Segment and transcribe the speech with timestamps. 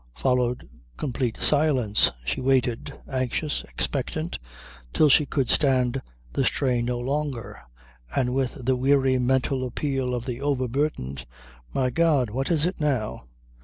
[0.15, 2.09] Followed complete silence.
[2.25, 4.39] She waited, anxious, expectant,
[4.93, 6.01] till she could stand
[6.33, 7.61] the strain no longer,
[8.15, 11.27] and with the weary mental appeal of the overburdened.
[11.71, 12.31] "My God!
[12.31, 13.25] What is it now?"